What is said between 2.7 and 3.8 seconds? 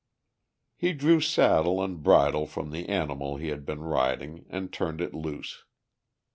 the animal he had